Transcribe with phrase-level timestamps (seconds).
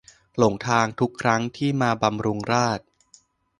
[0.37, 2.85] หลงทางทุกครั้งที่มาบำรุงราษฎร์